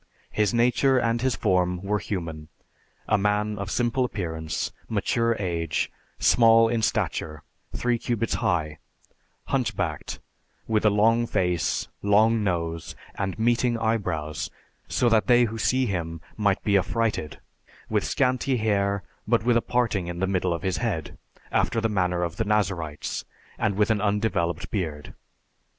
His 0.31 0.51
nature 0.51 0.97
and 0.97 1.21
his 1.21 1.35
form 1.35 1.79
were 1.83 1.99
human; 1.99 2.47
a 3.07 3.19
man 3.19 3.59
of 3.59 3.69
simple 3.69 4.03
appearance, 4.03 4.71
mature 4.89 5.35
age, 5.37 5.91
small 6.17 6.67
in 6.67 6.81
stature, 6.81 7.43
three 7.75 7.99
cubits 7.99 8.33
high, 8.41 8.79
hunchbacked, 9.49 10.19
with 10.67 10.85
a 10.85 10.89
long 10.89 11.27
face, 11.27 11.87
long 12.01 12.43
nose, 12.43 12.95
and 13.13 13.37
meeting 13.37 13.77
eyebrows, 13.77 14.49
so 14.87 15.07
that 15.07 15.27
they 15.27 15.43
who 15.43 15.59
see 15.59 15.85
him 15.85 16.19
might 16.35 16.63
be 16.63 16.75
affrighted, 16.79 17.39
with 17.87 18.03
scanty 18.03 18.57
hair 18.57 19.03
but 19.27 19.43
with 19.45 19.55
a 19.55 19.61
parting 19.61 20.07
in 20.07 20.17
the 20.17 20.25
middle 20.25 20.51
of 20.51 20.63
his 20.63 20.77
head, 20.77 21.15
after 21.51 21.79
the 21.79 21.87
manner 21.89 22.23
of 22.23 22.37
the 22.37 22.43
Nazarites, 22.45 23.23
and 23.59 23.77
with 23.77 23.91
an 23.91 24.01
undeveloped 24.01 24.71
beard. 24.71 25.13